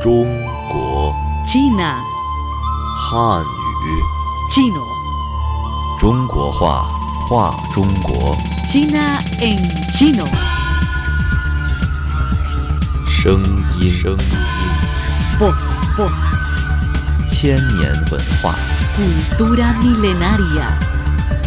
[0.00, 0.24] 中
[0.70, 1.12] 国
[1.46, 1.96] China,
[2.96, 4.02] 汉语
[4.50, 4.82] chino,
[5.98, 6.88] 中国话
[7.28, 8.36] 话中国
[8.68, 9.58] China en
[9.92, 10.26] chino.
[13.06, 13.42] 声
[13.80, 14.18] 音声音
[15.38, 16.10] Voz, voz,
[17.28, 18.54] 千年文化
[18.96, 20.68] cultura milenaria.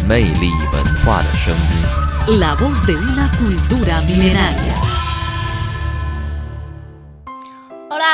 [0.06, 2.38] 魅力文化的声音。
[2.38, 4.93] La voz de una cultura milenaria.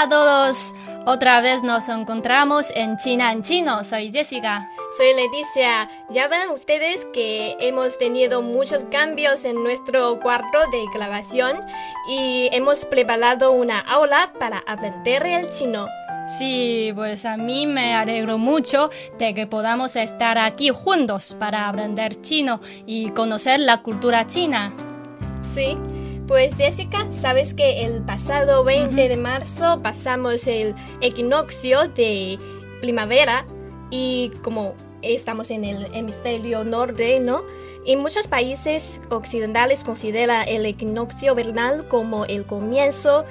[0.02, 0.74] Hola a todos,
[1.06, 3.84] otra vez nos encontramos en China en chino.
[3.84, 4.68] Soy Jessica.
[4.98, 5.88] Soy Leticia.
[6.10, 11.54] Ya ven ustedes que hemos tenido muchos cambios en nuestro cuarto de grabación
[12.10, 15.86] y hemos preparado una aula para aprender el chino.
[16.40, 18.90] Sí, pues a mí me alegro mucho
[19.20, 24.74] de que podamos estar aquí juntos para aprender chino y conocer la cultura china.
[25.54, 25.78] Sí.
[26.32, 32.40] Pues Jessica, sabes que el pasado 20 de marzo pasamos el equinoccio de
[32.80, 33.46] primavera
[33.90, 37.44] y como estamos en el hemisferio norte, ¿no?
[37.86, 43.26] En muchos países occidentales considera el equinoccio vernal como el comienzo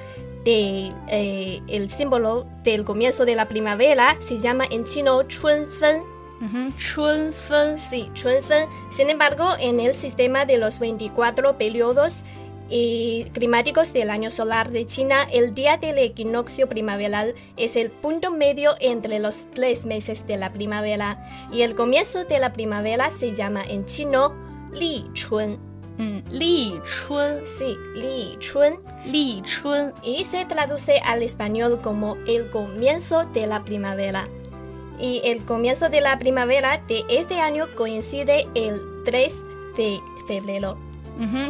[0.45, 4.15] de eh, el símbolo del comienzo de la primavera.
[4.19, 6.03] Se llama en chino chunfen.
[6.39, 7.79] Ujú, Chunfen.
[7.79, 8.69] Sí, chunfen.
[8.91, 12.23] Sin embargo, en el sistema de los 24 periodos
[12.71, 18.31] y climáticos del año solar de China, el día del equinoccio primaveral es el punto
[18.31, 23.35] medio entre los tres meses de la primavera y el comienzo de la primavera se
[23.35, 24.33] llama en chino
[24.71, 25.59] Li Chun.
[25.97, 27.41] Mm, Li Chun.
[27.45, 29.93] Sí, Li Chun Li Chun.
[30.01, 34.29] y se traduce al español como el comienzo de la primavera.
[34.97, 39.33] Y el comienzo de la primavera de este año coincide el 3
[39.75, 40.77] de febrero.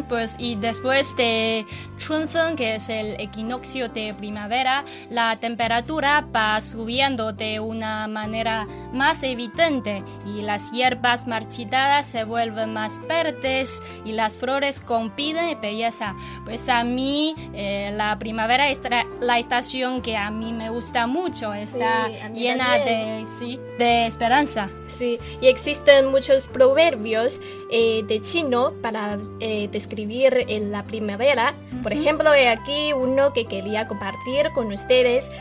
[0.10, 1.66] Pues y después de
[1.98, 9.24] Chunfen, que es el equinoccio de primavera, la temperatura va subiendo de una manera más
[9.24, 16.16] evidente y las hierbas marchitadas se vuelven más verdes y las flores compiten belleza.
[16.44, 18.82] Pues a mí eh, la primavera es
[19.20, 24.70] la estación que a mí me gusta mucho, está Sí, llena de, sí, de esperanza.
[25.02, 27.40] Y existen muchos proverbios
[27.72, 31.56] eh, de chino para eh, describir en la primavera.
[31.84, 35.32] Por ejemplo, he aquí uno que quería compartir con ustedes.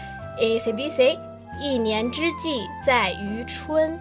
[0.40, 1.18] Eh, se dice,
[1.60, 4.00] y nian zhi ji zai yu chun.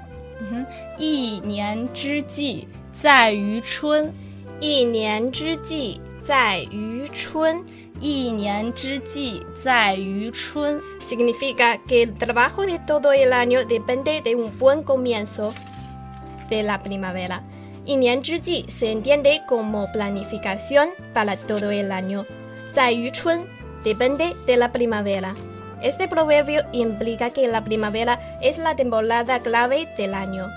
[0.98, 4.14] Y nian zhi zai yu chun.
[4.62, 7.66] Y nian zhi zai yu chun.
[8.01, 10.81] 一年之计在于春。
[11.01, 15.53] Significa que el trabajo de todo el año depende de un buen comienzo
[16.51, 17.43] de la primavera.
[17.85, 22.25] 一年之计 se entiende como planificación para todo el año.
[22.73, 23.47] 在于春
[23.85, 25.35] depende de la primavera.
[25.83, 30.49] Este proverbio implica que la primavera es la temporada clave del año.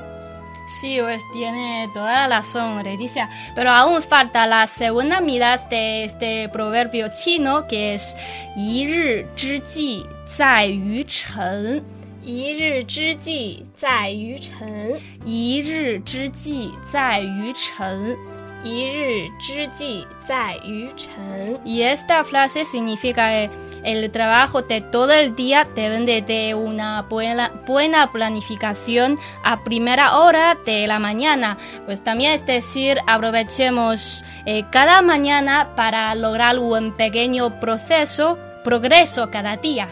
[0.68, 3.30] Sí, pues tiene toda la razón, Leticia.
[3.56, 8.16] Pero aún falta la segunda mitad de este proverbio chino, que es
[8.58, 11.82] 一日之计在于晨。
[12.22, 15.00] 一日之计在于晨。
[15.26, 18.18] 一日之计在于晨。
[18.64, 21.60] 一日之计在于晨。
[21.64, 23.50] Y esta frase significa que
[23.84, 30.58] el trabajo de todo el día depende de una buena, buena planificación a primera hora
[30.66, 31.58] de la mañana.
[31.86, 39.56] Pues también es decir, aprovechemos eh, cada mañana para lograr un pequeño proceso, progreso cada
[39.58, 39.88] día.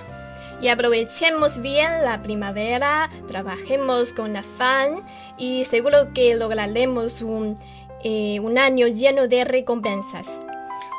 [0.61, 5.01] y aprovechemos bien la primavera, trabajemos con afán
[5.37, 7.57] y seguro que lograremos un,
[8.02, 10.40] eh, un año lleno de recompensas.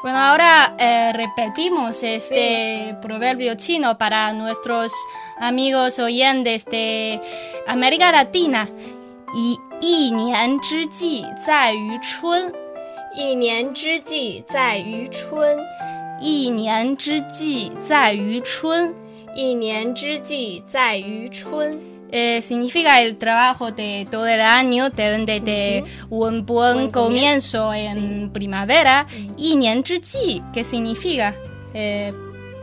[0.03, 4.91] Bueno, ahora eh, repetimos este proverbio chino para nuestros
[5.39, 7.21] amigos oyentes de
[7.67, 8.69] América Latina.
[9.35, 12.51] Y, y nian zhi ji zai yu chun.
[13.15, 15.59] Y nian zhi ji zai yu chun.
[16.19, 18.95] Y nian zhi ji zai chun.
[19.35, 21.90] Y nian zhi ji zai chun.
[22.11, 28.29] Eh, significa el trabajo de todo el año, te de, un buen, buen comienzo, en
[28.31, 29.33] primavera, uh -huh.
[29.37, 29.81] y nian
[30.51, 31.33] que significa
[31.73, 32.11] eh,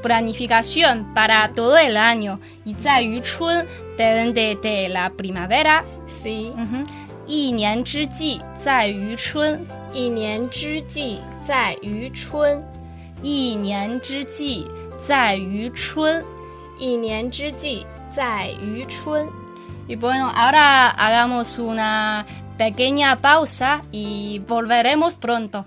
[0.02, 3.64] planificación para todo el año, y zai yu chun,
[3.96, 5.82] deben de, la primavera.
[6.22, 6.52] Sí.
[6.54, 6.86] Uh -huh.
[7.26, 9.66] Y nian zhi, zai yu chun.
[9.94, 12.64] Y nian zhi, zai yu chun.
[13.22, 14.66] Y nian zhi,
[15.06, 16.22] zai yu chun.
[16.78, 17.84] Y nian zhi,
[18.14, 18.86] zai yu.
[19.88, 22.26] Y bueno, ahora hagamos una
[22.58, 25.64] pequeña pausa y volveremos pronto.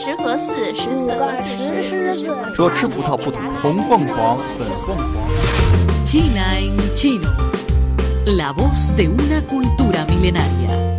[0.00, 6.02] 十合四，十四合四十，四十合说吃葡萄不吐红凤凰，粉凤凰。
[6.02, 7.28] China en chino.
[8.24, 10.96] La voz de una cultura milenaria.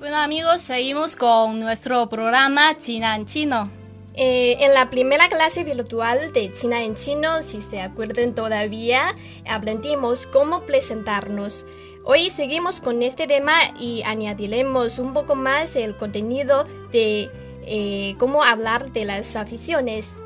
[0.00, 3.70] Bueno amigos, seguimos con nuestro programa China en chino.
[4.14, 9.14] Eh, en la primera clase virtual de China en chino, si se acuerdan todavía,
[9.48, 11.64] aprendimos cómo presentarnos.
[12.04, 17.30] Hoy seguimos con este tema y añadiremos un poco más el contenido de
[17.66, 20.16] eh, cómo hablar de las aficiones.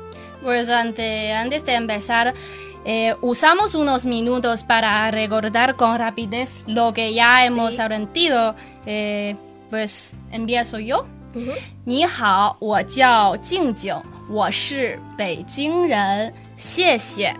[0.41, 2.33] Pues ante- antes de empezar,
[2.85, 8.55] eh, usamos unos minutos para recordar con rapidez lo que ya hemos aprendido.
[8.85, 9.35] Eh,
[9.69, 11.05] pues empiezo yo.
[11.83, 13.99] 你好，我叫静静，
[14.29, 17.35] 我是北京人，谢谢。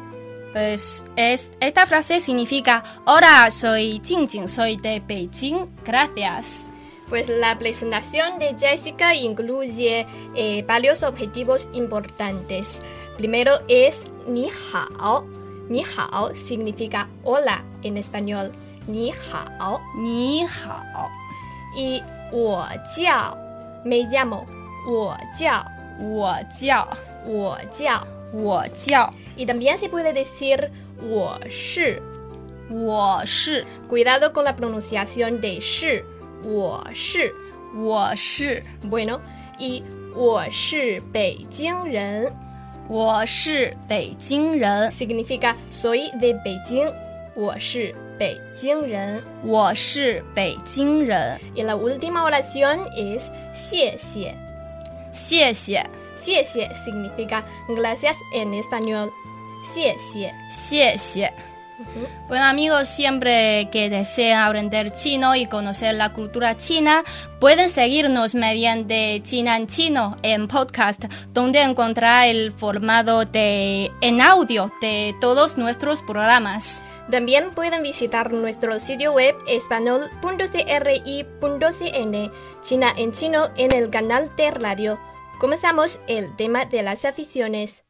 [0.52, 6.72] pues es, esta frase significa, hola, soy Jingjing, soy de Beijing, gracias.
[7.08, 12.80] Pues la presentación de Jessica incluye eh, varios objetivos importantes.
[13.16, 15.26] Primero es ni hao.
[15.68, 18.52] Ni hao significa hola en español.
[18.86, 19.80] Ni hao.
[19.96, 21.08] Ni hao.
[21.76, 22.64] Y wo
[22.94, 23.38] jiao.
[23.84, 24.44] Me llamo.
[24.86, 25.16] Wo
[27.76, 28.17] jiao.
[28.33, 30.69] 我叫 Y también se puede decir
[31.01, 32.01] 我是.
[32.69, 36.03] 我是 Cuidado con la pronunciación de 是.
[36.43, 37.33] 我是.
[37.75, 39.19] 我是 Bueno,
[39.59, 39.83] y
[40.15, 42.31] 我是北京人.
[42.89, 46.93] 我是北京人， significa soy de Beijing.
[47.35, 54.35] 我是北京人.我是北京人， Y la última oración es 谢谢.
[55.11, 59.12] 谢谢谢谢 xie significa gracias en español.
[59.72, 61.32] Xie xie.
[62.26, 67.04] Bueno amigos, siempre que desean aprender chino y conocer la cultura china,
[67.38, 74.72] pueden seguirnos mediante China en Chino en podcast, donde encontrará el formato de, en audio
[74.80, 76.84] de todos nuestros programas.
[77.10, 84.98] También pueden visitar nuestro sitio web español.cri.cn, China en Chino en el canal de radio.
[85.38, 87.84] Comenzamos el tema de las aficiones.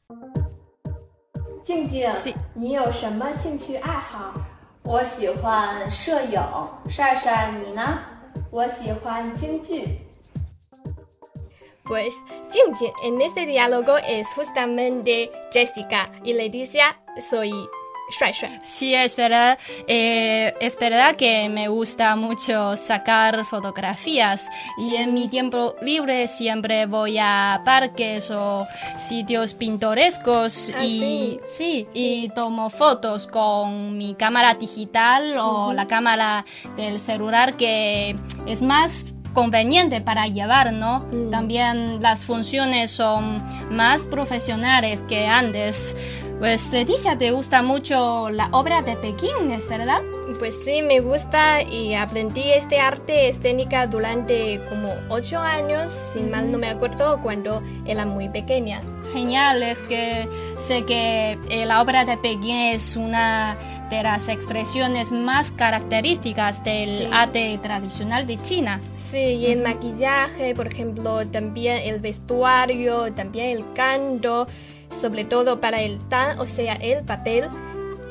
[11.84, 12.14] Pues
[12.50, 17.00] Jing en este diálogo es justamente Jessica y le dice a
[18.62, 25.28] Sí, es verdad, eh, es verdad que me gusta mucho sacar fotografías y en mi
[25.28, 28.66] tiempo libre siempre voy a parques o
[28.96, 31.40] sitios pintorescos Ah, y sí.
[31.44, 36.44] sí, y tomo fotos con mi cámara digital o la cámara
[36.76, 38.16] del celular que
[38.46, 41.00] es más conveniente para llevar, ¿no?
[41.12, 41.30] Mm.
[41.30, 45.96] También las funciones son más profesionales que antes.
[46.38, 50.02] Pues Leticia, te gusta mucho la obra de Pekín, ¿es verdad?
[50.38, 56.52] Pues sí, me gusta y aprendí este arte escénica durante como ocho años, si mal
[56.52, 58.80] no me acuerdo, cuando era muy pequeña.
[59.12, 60.28] Genial, es que
[60.58, 63.56] sé que eh, la obra de Pekín es una
[63.90, 67.08] de las expresiones más características del Sí.
[67.10, 68.80] arte tradicional de China.
[69.10, 74.46] Sí, y el maquillaje, por ejemplo, también el vestuario, también el canto,
[74.90, 77.44] sobre todo para el tan, o sea, el papel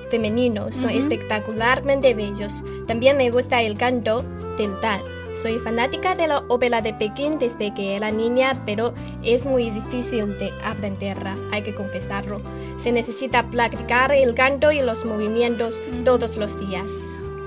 [0.09, 0.99] femenino, son Ujú.
[0.99, 2.63] espectacularmente bellos.
[2.87, 4.23] También me gusta el canto
[4.57, 5.01] del tan.
[5.35, 10.35] Soy fanática de la ópera de Pekín desde que era niña, pero es muy difícil
[10.39, 12.41] de aprenderla, hay que confesarlo.
[12.77, 16.91] Se necesita practicar el canto y los movimientos todos los días.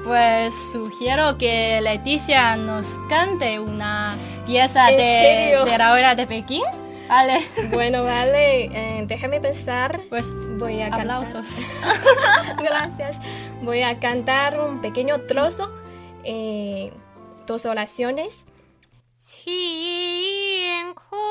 [0.04, 4.16] Pues sugiero que Leticia nos cante una
[4.46, 6.62] pieza ¿En de, de la obra de Pekín.
[7.08, 7.38] Vale,
[7.70, 10.00] Bueno, vale, eh, déjame pensar.
[10.08, 11.00] pues Voy a cantar.
[11.00, 11.72] aplausos.
[12.62, 13.20] Gracias.
[13.62, 15.70] Voy a cantar un pequeño trozo,
[16.24, 16.92] eh,
[17.46, 18.46] dos oraciones.
[19.44, 21.29] 乾坤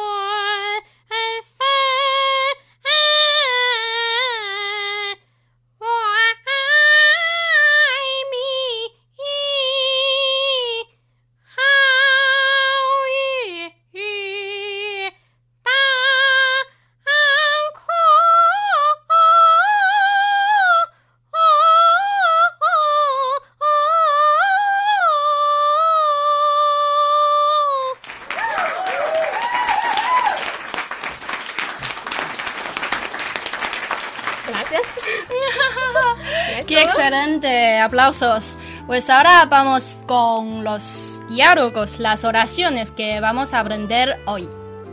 [37.79, 38.57] aplausos.
[38.87, 44.43] Pues ahora vamos con los diálogos, las oraciones que vamos a aprender hoy.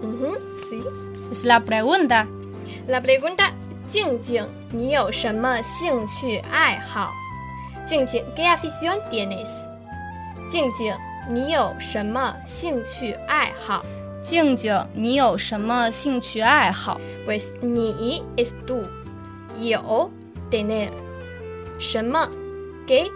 [0.02, 0.38] Uh -huh,
[0.71, 0.83] sí.
[1.28, 2.26] Pues la pregunta.
[2.87, 3.52] La pregunta,
[3.90, 4.47] Jing Jing,
[7.88, 9.49] Jing ¿qué afición tienes?
[10.50, 10.99] Jing Jing,
[17.25, 18.83] Pues ni es tú,
[19.61, 20.11] yo
[20.50, 21.07] tener.
[21.78, 22.28] 什么
[22.88, 23.10] qué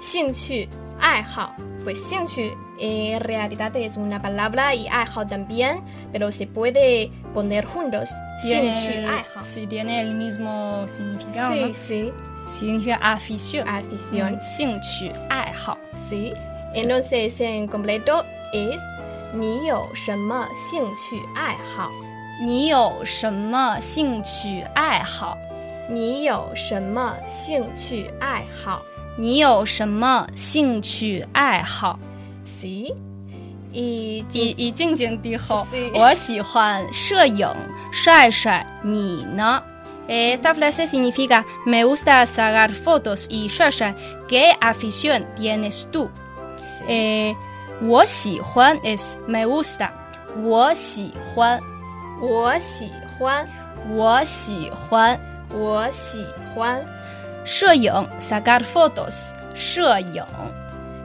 [0.00, 0.68] 兴趣
[1.00, 1.54] 爱好？
[1.84, 5.80] Pues 兴趣 en realidad es una palabra y 爱好 también,
[6.12, 8.10] pero se puede poner juntos.
[8.40, 9.40] 兴趣 Tiene, 爱好。
[9.42, 11.74] sí, tiene el mismo significado, Sí, ¿no?
[11.74, 12.12] sí,
[12.44, 13.68] Significa afición.
[13.68, 14.34] afición.
[14.34, 15.76] 嗯兴趣爱好。
[16.08, 16.32] Sí.
[16.74, 18.80] Entonces, en completo es
[19.34, 21.90] 你有什么兴趣爱好？
[22.44, 25.36] 你有什么兴趣爱好？
[25.89, 28.81] 你有什么兴趣爱好
[29.17, 31.97] 你有什么兴趣爱好
[32.61, 34.23] 以
[34.57, 37.47] 以静静地后 Sí.，我喜欢摄影。
[37.91, 39.61] 帅帅，你呢
[40.07, 43.93] ？Esta frase significa me gusta sacar fotos y 帅帅
[44.27, 46.87] ，¿qué afición tienes tú？sí.
[46.87, 47.35] 诶，
[47.81, 49.89] 我喜欢 is me gusta，
[50.43, 51.59] 我喜欢，
[52.21, 52.89] 我喜
[53.19, 53.45] 欢，
[53.93, 55.19] 我喜欢
[55.54, 56.80] 我喜欢
[57.44, 60.24] 摄影 sacar fotos，摄影，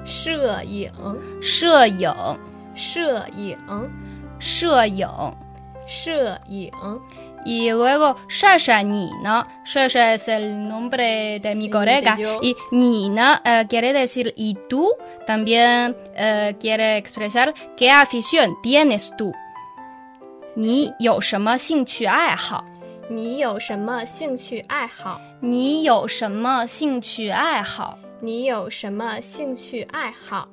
[0.05, 0.91] 摄影，
[1.41, 2.13] 摄影，
[2.75, 3.57] 摄影，
[4.39, 5.07] 摄影。
[5.87, 6.69] 摄影。
[7.45, 9.47] Y luego, Shasha, Nina.
[9.63, 12.15] Shasha es el nombre de mi Sí, colega.
[12.17, 12.39] de yo.
[12.41, 14.89] Y Nina eh, quiere decir y tú.
[15.25, 19.31] También eh, quiere expresar qué afición tienes tú.
[20.55, 22.65] 你有什么兴趣爱好？
[23.09, 25.21] 你有什么兴趣爱好？
[25.39, 27.97] 你有什么兴趣爱好？
[28.19, 30.47] 你有什么兴趣爱好？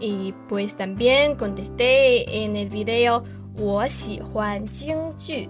[0.00, 3.22] Y pues también contesté en el video
[3.56, 5.48] 我喜欢京剧，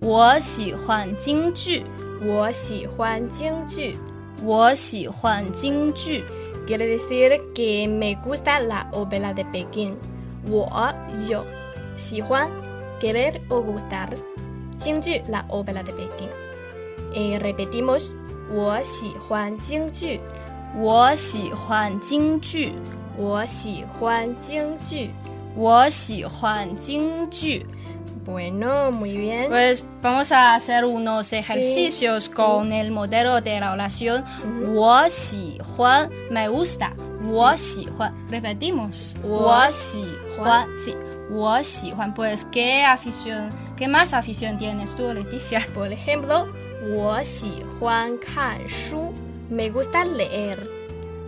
[0.00, 1.84] 我喜欢京剧。
[2.24, 3.96] 我喜欢京剧。
[4.42, 6.24] 我喜欢京剧。
[6.66, 9.94] Quiere decir que me gusta la ópera de Pekín.
[10.50, 10.66] 我
[11.28, 11.42] yo
[11.96, 12.50] 喜欢
[13.00, 14.08] querer o gustar
[14.80, 16.28] 京剧 la ópera de Pekín.
[17.12, 18.14] Y repetimos
[18.52, 20.20] 我喜欢京剧，
[20.78, 22.72] 我喜欢京剧。
[23.18, 25.10] 我喜欢京剧。
[25.54, 27.66] 我喜欢京剧。
[28.26, 29.48] Bueno, muy bien.
[29.48, 34.24] Pues vamos a hacer unos ejercicios con el modelo de la oración.
[34.74, 36.90] 我喜欢 me gusta.
[37.24, 39.14] 我喜欢 repetimos.
[39.22, 40.04] 我喜
[40.36, 40.94] 欢 sí.
[41.30, 43.50] 我喜欢 pues qué afición,
[43.80, 45.60] qué más afición tienes tú, Leticia?
[45.74, 46.46] Por ejemplo,
[46.94, 49.12] 我喜欢看书，
[49.50, 50.58] me gusta leer.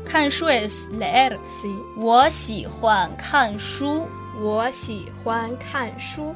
[0.05, 1.37] 看书 es leer.
[1.63, 1.69] Sí.
[1.99, 4.09] 我喜欢看书。
[4.41, 6.35] 我喜欢看书，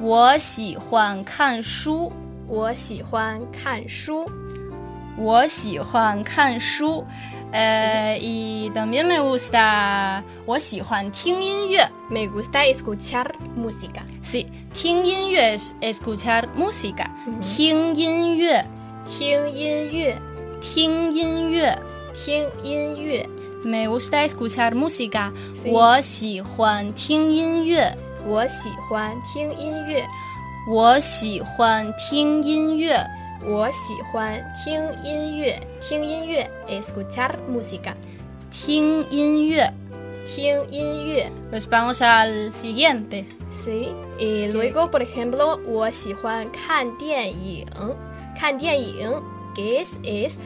[0.00, 2.12] 我喜欢看书。
[2.48, 4.28] 我喜欢看书。
[5.16, 7.04] 我喜欢看书。
[7.06, 7.33] 呃，y también me gusta，
[10.46, 11.88] 我喜欢听音乐。
[12.08, 13.26] Me gusta escuchar
[13.56, 14.02] música.
[14.22, 17.08] Sí，听音乐 es escuchar música，、
[17.40, 18.64] 听音乐，
[19.04, 20.16] 听音乐，
[20.60, 21.78] 听音乐。
[22.12, 23.26] 听音乐。
[23.64, 30.04] Me gusta escuchar música，、 Sí 我喜欢听音乐，我喜欢听音乐。
[30.68, 33.02] 我喜欢听音乐。
[33.44, 35.58] 我喜欢听音乐。
[35.80, 37.94] 听音乐，escuchar música。
[38.50, 39.72] 听音乐。
[40.26, 41.30] 听音乐。
[41.50, 43.24] Pues vamos al siguiente。
[43.64, 43.94] Sí.
[44.18, 47.66] Y luego, por ejemplo, 我喜欢看电影。
[48.38, 49.22] 看电影，
[49.54, 50.36] que es es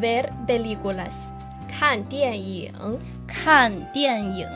[0.00, 1.30] ver películas。
[1.70, 2.72] 看电影，
[3.26, 4.46] 看电影，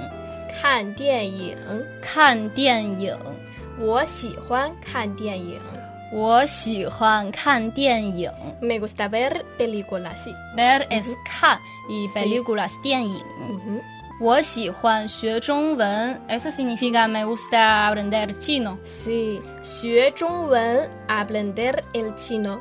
[0.61, 1.57] 看电影。
[2.02, 3.16] 看电影。
[3.78, 5.61] 我喜欢看电影。
[6.12, 8.31] 我喜欢看电影。
[8.61, 10.16] Me gusta ver películas.
[10.25, 10.35] Sí.
[10.57, 13.25] Ver es 看，y películas 电影。
[13.40, 13.81] Ujú.
[14.21, 18.76] 我喜欢学中文，eso significa me gusta aprender chino。
[18.85, 19.40] Sí.
[19.62, 22.61] 学中文，aprender el chino.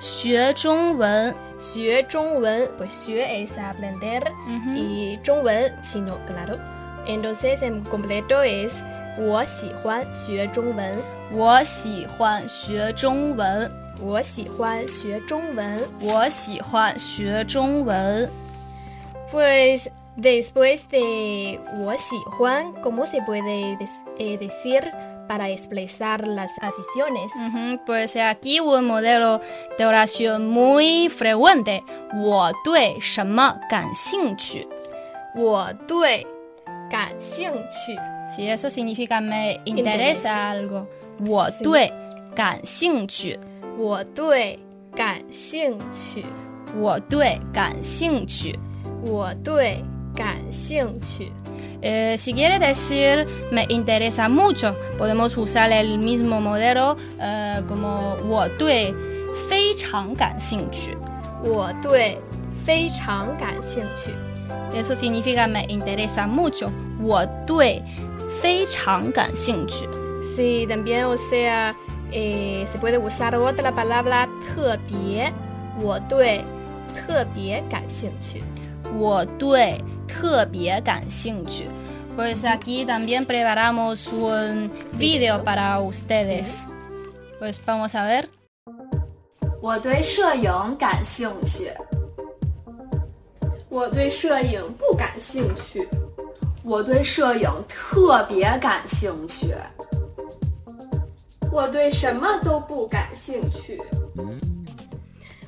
[0.00, 6.58] 学中文，学中文，pues 学 es aprender 嗯哼 y 中文 chino, claro.
[7.06, 8.82] Entonces en completo es
[9.18, 10.98] 我喜欢学中文，
[11.32, 13.70] 我喜欢学中文，
[14.00, 15.80] 我喜欢学中文。
[16.00, 18.28] 我喜欢学中文。
[19.32, 24.82] Pues después de 我喜欢，¿cómo se puede des- eh, decir
[25.28, 27.30] para expresar las aficiones.
[27.36, 29.40] Ujú, Pues aquí un modelo
[29.78, 31.82] de oración muy frecuente.
[32.24, 34.66] 我对什么感兴趣?
[35.36, 36.26] 我对
[36.90, 37.96] 感兴趣，
[38.36, 40.86] Si eso significa me interesa algo.
[41.27, 41.91] 我对
[42.35, 43.39] 感兴趣.
[43.77, 44.57] 我对
[44.95, 46.25] 感兴趣，
[46.79, 48.57] 我对感兴趣.
[49.05, 49.83] 我对
[50.15, 51.31] 感兴趣。
[51.81, 58.93] Eh, si quiere decir me interesa mucho, podemos usar el mismo modelo eh, como 我对
[59.49, 60.97] 非常感兴趣.
[61.43, 62.17] 我对
[62.65, 64.11] 非常感兴趣。
[64.73, 66.69] Eso significa me interesa mucho.
[67.01, 67.81] 我对
[68.41, 69.87] 非常感兴趣.
[70.35, 71.73] Sí, también, o sea,
[72.11, 75.31] eh, se puede usar otra palabra 特别，
[75.81, 76.43] 我对
[76.93, 78.43] 特别感兴趣。
[78.97, 81.69] 我对特别感兴趣.
[82.17, 86.65] Pues aquí también preparamos un video para ustedes.
[87.39, 88.27] Pues vamos a ver.
[89.61, 91.71] 我对摄影感兴趣。
[93.69, 95.87] 我对摄影不感兴趣。
[96.63, 99.53] 我对摄影特别感兴趣。
[101.55, 103.79] 我对什么都不感兴趣。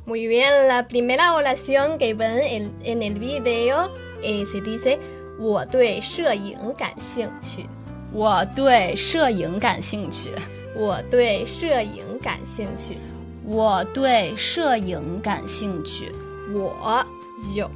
[0.05, 3.91] Muy bien, la primera oración que ven en, en el video
[4.23, 4.97] eh, se dice
[5.37, 7.67] 我对摄影感兴趣。
[8.13, 10.31] 我对摄影感兴趣。
[10.77, 12.97] 我对摄影感兴趣。
[13.45, 16.09] 我对摄影感兴趣。
[16.53, 17.05] 我
[17.53, 17.69] yo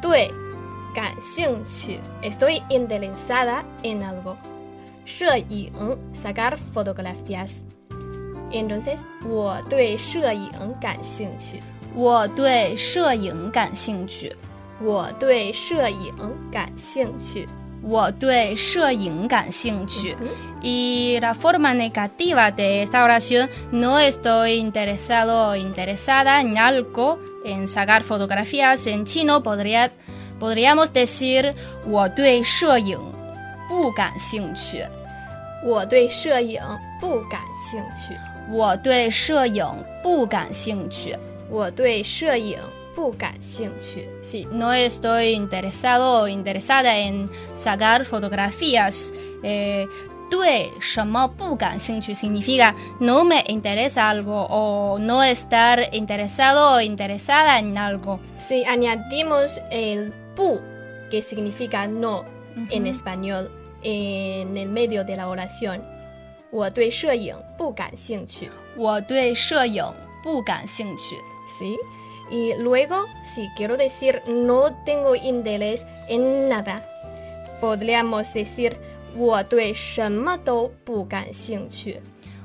[0.00, 0.30] 对
[0.94, 4.36] 感兴趣 estoy interesada en algo
[5.05, 5.71] 摄影
[6.13, 7.61] sacar fotografías
[8.51, 11.61] entonces 我对摄影感兴趣
[11.97, 14.31] 我对摄影感兴趣。
[14.79, 16.11] 我对摄影
[16.51, 17.47] 感兴趣
[17.81, 20.15] 我对摄影感兴趣。
[20.61, 28.03] Y la forma negativa de esta oración, no estoy interesado o interesada en algo, en sacar
[28.03, 28.85] fotografías.
[28.87, 29.91] En chino podría,
[30.39, 31.53] podríamos decir
[31.87, 32.99] 我对摄影
[33.67, 34.83] 不感兴趣。
[35.63, 36.61] 我对摄影
[36.99, 38.17] 不感兴趣
[38.49, 39.65] 我对摄影
[40.01, 41.15] 不感兴趣。
[41.49, 42.57] 我对摄影
[42.95, 49.13] 不感兴趣 Sí, no estoy interesado o interesada en sacar fotografías.
[49.43, 49.87] Eh,
[50.29, 58.19] 对什么不感兴趣 significa no me interesa algo o no estar interesado o interesada en algo.
[58.37, 60.59] si añadimos el pu
[61.09, 62.25] que significa no
[62.69, 63.49] en español
[63.82, 65.80] en el medio de la oración
[66.50, 69.84] 我对摄影不感兴趣我对摄影
[70.22, 71.16] 不感兴趣。
[71.58, 71.78] ¿sí?
[72.30, 76.82] Y luego, si quiero decir no tengo interés en nada,
[77.60, 78.76] podríamos decir
[79.14, 82.00] 我对什么都不感兴趣。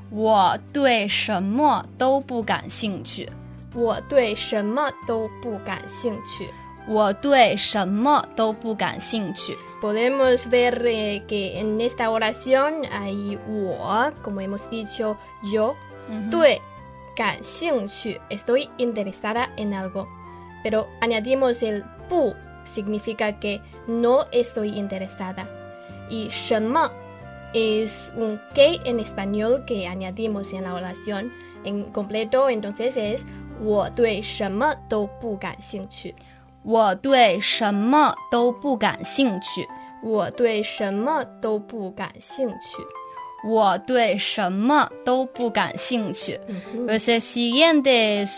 [0.09, 3.29] 我对什么都不感兴趣。
[3.73, 6.49] 我对什么都不感兴趣。
[6.88, 9.56] 我对什么都不感兴趣。
[9.80, 15.16] Podemos ver eh, que en esta oración hay 我, como hemos dicho,
[15.52, 15.74] yo,
[16.30, 16.60] 对
[17.16, 20.06] 感兴趣 estoy interesada en algo.
[20.62, 25.48] Pero añadimos el 不 significa que no estoy interesada.
[26.08, 26.90] Y 什么
[27.54, 31.32] es un que en español que añadimos en la oración
[31.64, 33.24] en completo, entonces es
[33.60, 36.14] 我对什么都不感兴趣。
[36.67, 39.65] 我对什么都不感兴趣。
[40.03, 42.83] 我对什么都不感兴趣。
[43.47, 46.37] 我对什么都不感兴趣。
[46.85, 48.37] Pues el siguiente es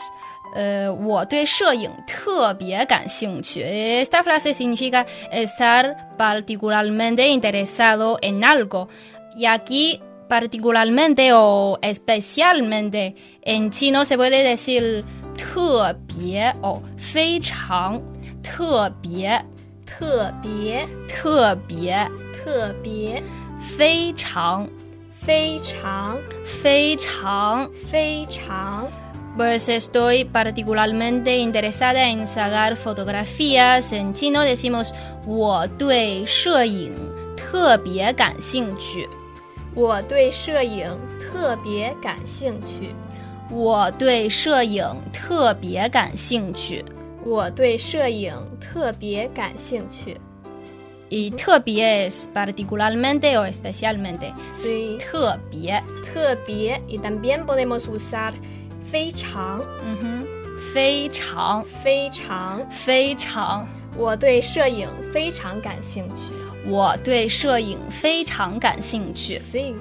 [0.56, 3.62] 呃，我对摄影特别感兴趣。
[3.64, 8.88] Esta frase significa estar particularmente interesado en algo.
[9.36, 15.04] Y aquí particularmente o especialmente en chino se puede decir
[15.36, 18.00] 特别哦非常
[18.44, 19.44] 特别
[19.86, 23.22] 特别特别特别
[23.60, 24.68] 非常
[25.14, 28.88] 非常非常非常
[29.38, 33.94] Pues estoy particularmente interesada en sacar fotografías.
[33.94, 34.92] En chino decimos
[35.26, 36.94] 我对摄影
[37.38, 39.08] 特别感兴趣。
[39.76, 42.94] 我对摄影特别感兴趣。
[43.50, 46.84] 我对摄影特别感兴趣。
[47.26, 50.18] 我对摄影特别感兴趣。
[51.10, 54.32] Y 特别 es particularmente o especialmente.
[54.62, 54.98] Sí.
[55.00, 58.32] 特别特别 y también podemos usar
[58.92, 60.28] 非常嗯哼，
[60.74, 62.68] 非常非常。
[62.70, 63.68] 非常。
[63.98, 66.26] 我对摄影非常感兴趣。
[66.68, 69.40] 我对摄影非常感兴趣。
[69.40, 69.74] Sí.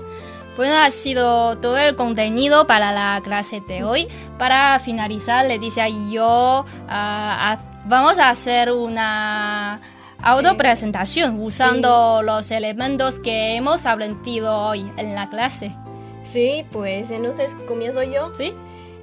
[0.58, 4.08] Bueno, ha sido todo el contenido para la clase de hoy.
[4.38, 9.80] Para finalizar, Leticia y yo ah, ah, vamos a hacer una
[10.22, 15.76] autopresentación usando los elementos que hemos aprendido hoy en la clase.
[16.24, 18.32] Sí, pues entonces comienzo yo.
[18.38, 18.54] ¿Sí?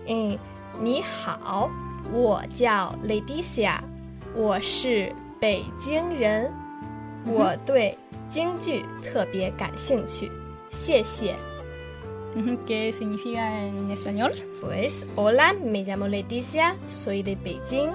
[0.07, 0.39] 嗯，
[0.81, 1.69] 你好，
[2.13, 3.81] 我叫 Leticia，
[4.35, 6.51] 我是北京人，
[7.27, 7.97] 我对
[8.29, 10.33] 京剧特别感兴趣，
[10.75, 11.37] 谢谢。
[12.37, 14.33] Ujú, ¿Qué significa en español?
[14.61, 17.91] Pues, hola, me llamo Leticia, soy de Beijing.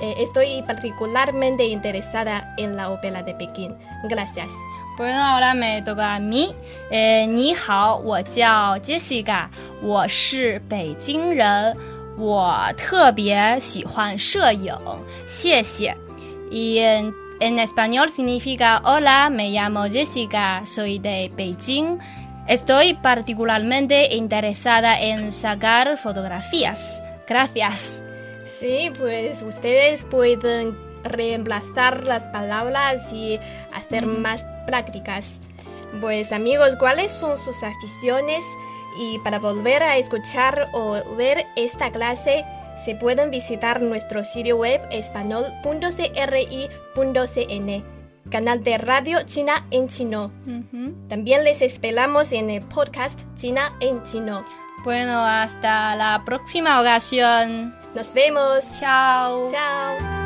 [0.00, 3.76] Eh, estoy particularmente interesada en la ópera de Pekín.
[4.08, 4.52] Gracias.
[4.96, 6.54] Bueno, ahora me toca a mí.
[6.90, 9.48] Eh, 你好，我叫 Jessica，
[9.82, 11.76] 我是北京人，
[12.16, 14.72] 我特别喜欢摄影，
[15.26, 15.96] 谢谢。
[16.50, 16.80] Y
[17.39, 21.99] en, español significa Hola, me llamo Jessica, soy de Beijing.
[22.47, 27.01] Estoy particularmente interesada en sacar fotografías.
[27.27, 28.03] Gracias.
[28.59, 33.39] Sí, pues ustedes pueden reemplazar las palabras y
[33.73, 35.39] hacer más prácticas.
[36.01, 38.45] Pues amigos, ¿cuáles son sus aficiones?
[38.97, 42.43] Y para volver a escuchar o ver esta clase,
[42.83, 47.83] se pueden visitar nuestro sitio web espanol.cri.cn,
[48.29, 50.31] canal de radio China en chino.
[51.07, 54.43] También les esperamos en el podcast China en chino.
[54.83, 57.75] Bueno, hasta la próxima ocasión.
[57.95, 58.79] Nos vemos.
[58.79, 59.51] Chao.
[59.51, 60.18] Chao.